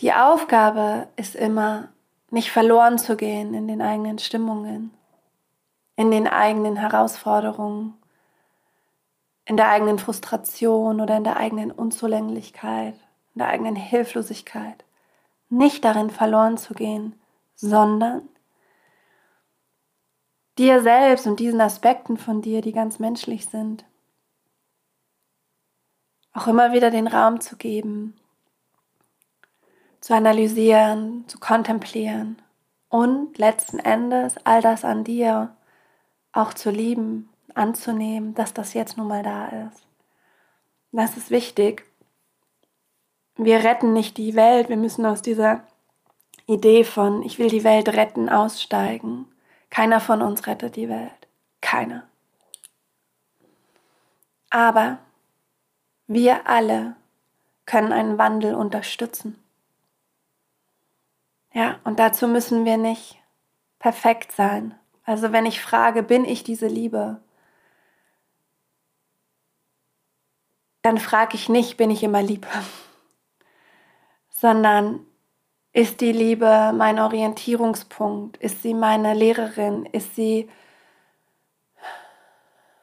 die 0.00 0.12
Aufgabe 0.12 1.08
ist 1.16 1.34
immer, 1.34 1.88
nicht 2.30 2.50
verloren 2.50 2.96
zu 2.98 3.16
gehen 3.16 3.54
in 3.54 3.66
den 3.66 3.82
eigenen 3.82 4.18
Stimmungen, 4.18 4.92
in 5.96 6.10
den 6.10 6.28
eigenen 6.28 6.76
Herausforderungen, 6.76 7.99
in 9.50 9.56
der 9.56 9.68
eigenen 9.68 9.98
Frustration 9.98 11.00
oder 11.00 11.16
in 11.16 11.24
der 11.24 11.36
eigenen 11.36 11.72
Unzulänglichkeit, 11.72 12.94
in 13.34 13.40
der 13.40 13.48
eigenen 13.48 13.74
Hilflosigkeit, 13.74 14.84
nicht 15.48 15.84
darin 15.84 16.08
verloren 16.08 16.56
zu 16.56 16.72
gehen, 16.72 17.18
sondern 17.56 18.28
dir 20.56 20.82
selbst 20.82 21.26
und 21.26 21.40
diesen 21.40 21.60
Aspekten 21.60 22.16
von 22.16 22.42
dir, 22.42 22.60
die 22.60 22.70
ganz 22.70 23.00
menschlich 23.00 23.46
sind, 23.46 23.84
auch 26.32 26.46
immer 26.46 26.72
wieder 26.72 26.92
den 26.92 27.08
Raum 27.08 27.40
zu 27.40 27.56
geben, 27.56 28.16
zu 30.00 30.14
analysieren, 30.14 31.24
zu 31.26 31.40
kontemplieren 31.40 32.40
und 32.88 33.36
letzten 33.36 33.80
Endes 33.80 34.36
all 34.44 34.62
das 34.62 34.84
an 34.84 35.02
dir 35.02 35.56
auch 36.30 36.54
zu 36.54 36.70
lieben 36.70 37.28
anzunehmen, 37.56 38.34
dass 38.34 38.54
das 38.54 38.74
jetzt 38.74 38.96
nun 38.96 39.08
mal 39.08 39.22
da 39.22 39.48
ist. 39.68 39.86
Das 40.92 41.16
ist 41.16 41.30
wichtig. 41.30 41.84
Wir 43.36 43.64
retten 43.64 43.92
nicht 43.92 44.16
die 44.16 44.34
Welt, 44.34 44.68
wir 44.68 44.76
müssen 44.76 45.06
aus 45.06 45.22
dieser 45.22 45.64
Idee 46.46 46.84
von 46.84 47.22
ich 47.22 47.38
will 47.38 47.48
die 47.48 47.64
Welt 47.64 47.88
retten 47.90 48.28
aussteigen. 48.28 49.26
Keiner 49.70 50.00
von 50.00 50.20
uns 50.20 50.46
rettet 50.46 50.76
die 50.76 50.88
Welt. 50.88 51.28
Keiner. 51.60 52.02
Aber 54.50 54.98
wir 56.08 56.48
alle 56.48 56.96
können 57.66 57.92
einen 57.92 58.18
Wandel 58.18 58.56
unterstützen. 58.56 59.38
Ja, 61.52 61.78
und 61.84 62.00
dazu 62.00 62.26
müssen 62.26 62.64
wir 62.64 62.76
nicht 62.76 63.16
perfekt 63.78 64.32
sein. 64.32 64.74
Also 65.04 65.32
wenn 65.32 65.46
ich 65.46 65.60
frage, 65.60 66.02
bin 66.02 66.24
ich 66.24 66.42
diese 66.42 66.66
Liebe? 66.66 67.20
Dann 70.82 70.98
frage 70.98 71.34
ich 71.34 71.48
nicht, 71.48 71.76
bin 71.76 71.90
ich 71.90 72.02
immer 72.02 72.22
lieb, 72.22 72.46
sondern 74.30 75.06
ist 75.72 76.00
die 76.00 76.12
Liebe 76.12 76.72
mein 76.74 76.98
Orientierungspunkt? 76.98 78.36
Ist 78.38 78.62
sie 78.62 78.74
meine 78.74 79.14
Lehrerin? 79.14 79.86
Ist 79.86 80.16
sie 80.16 80.48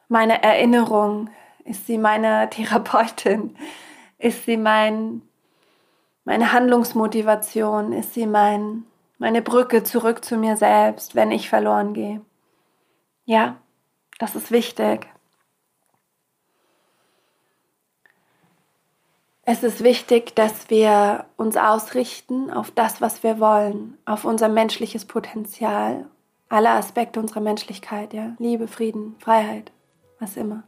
meine 0.08 0.42
Erinnerung? 0.42 1.28
Ist 1.64 1.86
sie 1.86 1.98
meine 1.98 2.48
Therapeutin? 2.48 3.56
Ist 4.18 4.46
sie 4.46 4.56
mein, 4.56 5.22
meine 6.24 6.52
Handlungsmotivation? 6.52 7.92
Ist 7.92 8.14
sie 8.14 8.26
mein, 8.26 8.84
meine 9.18 9.42
Brücke 9.42 9.82
zurück 9.84 10.24
zu 10.24 10.38
mir 10.38 10.56
selbst, 10.56 11.14
wenn 11.14 11.30
ich 11.30 11.50
verloren 11.50 11.92
gehe? 11.92 12.22
Ja, 13.26 13.56
das 14.18 14.34
ist 14.34 14.50
wichtig. 14.50 15.08
Es 19.50 19.62
ist 19.62 19.82
wichtig, 19.82 20.36
dass 20.36 20.68
wir 20.68 21.24
uns 21.38 21.56
ausrichten 21.56 22.50
auf 22.50 22.70
das, 22.70 23.00
was 23.00 23.22
wir 23.22 23.40
wollen, 23.40 23.96
auf 24.04 24.26
unser 24.26 24.50
menschliches 24.50 25.06
Potenzial, 25.06 26.04
alle 26.50 26.68
Aspekte 26.68 27.18
unserer 27.18 27.40
Menschlichkeit, 27.40 28.12
ja, 28.12 28.34
Liebe, 28.38 28.68
Frieden, 28.68 29.16
Freiheit, 29.20 29.72
was 30.20 30.36
immer. 30.36 30.64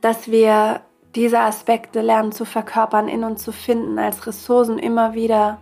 Dass 0.00 0.28
wir 0.28 0.80
diese 1.14 1.40
Aspekte 1.40 2.00
lernen 2.00 2.32
zu 2.32 2.46
verkörpern, 2.46 3.08
in 3.08 3.22
uns 3.22 3.42
zu 3.42 3.52
finden, 3.52 3.98
als 3.98 4.26
Ressourcen 4.26 4.78
immer 4.78 5.12
wieder 5.12 5.58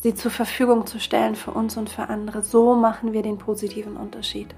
sie 0.00 0.14
zur 0.14 0.30
Verfügung 0.30 0.86
zu 0.86 1.00
stellen 1.00 1.34
für 1.34 1.52
uns 1.52 1.78
und 1.78 1.88
für 1.88 2.10
andere. 2.10 2.42
So 2.42 2.74
machen 2.74 3.14
wir 3.14 3.22
den 3.22 3.38
positiven 3.38 3.96
Unterschied. 3.96 4.54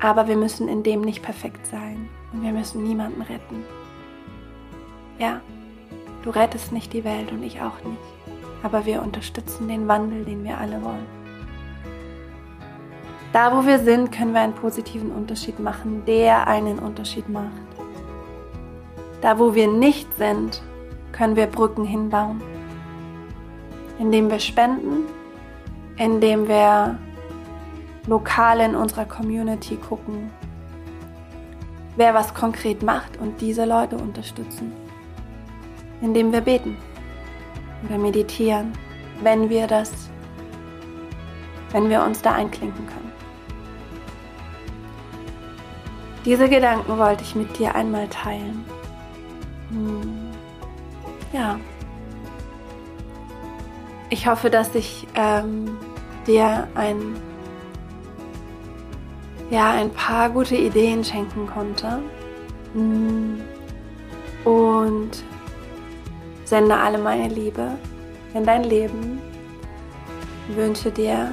Aber 0.00 0.28
wir 0.28 0.36
müssen 0.36 0.68
in 0.68 0.84
dem 0.84 1.00
nicht 1.00 1.24
perfekt 1.24 1.66
sein 1.66 2.08
und 2.32 2.42
wir 2.42 2.52
müssen 2.52 2.82
niemanden 2.82 3.22
retten. 3.22 3.64
Ja, 5.18 5.40
du 6.22 6.30
rettest 6.30 6.72
nicht 6.72 6.92
die 6.92 7.04
Welt 7.04 7.32
und 7.32 7.42
ich 7.42 7.60
auch 7.60 7.82
nicht, 7.84 7.98
aber 8.62 8.86
wir 8.86 9.02
unterstützen 9.02 9.68
den 9.68 9.88
Wandel, 9.88 10.24
den 10.24 10.44
wir 10.44 10.58
alle 10.58 10.82
wollen. 10.82 11.18
Da, 13.32 13.54
wo 13.54 13.66
wir 13.66 13.78
sind, 13.78 14.10
können 14.10 14.32
wir 14.32 14.40
einen 14.40 14.54
positiven 14.54 15.10
Unterschied 15.10 15.60
machen, 15.60 16.02
der 16.06 16.46
einen 16.46 16.78
Unterschied 16.78 17.28
macht. 17.28 17.52
Da, 19.20 19.38
wo 19.38 19.54
wir 19.54 19.68
nicht 19.68 20.16
sind, 20.16 20.62
können 21.12 21.36
wir 21.36 21.46
Brücken 21.46 21.84
hinbauen, 21.84 22.40
indem 23.98 24.30
wir 24.30 24.38
spenden, 24.38 25.06
indem 25.96 26.48
wir 26.48 26.96
lokal 28.06 28.60
in 28.60 28.74
unserer 28.74 29.04
Community 29.04 29.76
gucken, 29.76 30.30
wer 31.98 32.14
was 32.14 32.32
konkret 32.32 32.82
macht 32.82 33.16
und 33.18 33.40
diese 33.40 33.64
Leute 33.64 33.96
unterstützen, 33.96 34.72
indem 36.00 36.32
wir 36.32 36.40
beten 36.40 36.76
oder 37.84 37.98
meditieren, 37.98 38.72
wenn 39.22 39.50
wir 39.50 39.66
das, 39.66 39.90
wenn 41.72 41.90
wir 41.90 42.02
uns 42.04 42.22
da 42.22 42.32
einklinken 42.34 42.86
können. 42.86 43.12
Diese 46.24 46.48
Gedanken 46.48 46.98
wollte 46.98 47.24
ich 47.24 47.34
mit 47.34 47.58
dir 47.58 47.74
einmal 47.74 48.06
teilen. 48.08 48.64
Hm. 49.70 50.30
Ja. 51.32 51.58
Ich 54.10 54.26
hoffe, 54.26 54.50
dass 54.50 54.74
ich 54.74 55.06
ähm, 55.14 55.76
dir 56.26 56.68
ein 56.74 57.16
ja, 59.50 59.70
ein 59.72 59.90
paar 59.90 60.30
gute 60.30 60.56
Ideen 60.56 61.04
schenken 61.04 61.46
konnte. 61.46 62.00
Mm. 62.74 63.40
Und 64.44 65.10
sende 66.44 66.76
alle 66.76 66.98
meine 66.98 67.28
Liebe 67.28 67.72
in 68.34 68.44
dein 68.44 68.64
Leben. 68.64 69.20
Wünsche 70.54 70.90
dir, 70.90 71.32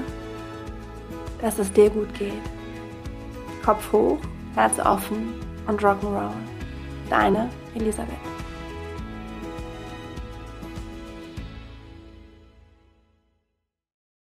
dass 1.42 1.60
es 1.60 1.72
dir 1.72 1.90
gut 1.90 2.14
geht. 2.18 2.34
Kopf 3.64 3.92
hoch, 3.92 4.18
Herz 4.56 4.80
offen 4.80 5.34
und 5.68 5.82
Rock'n'Roll. 5.82 6.32
Deine 7.10 7.50
Elisabeth. 7.76 8.35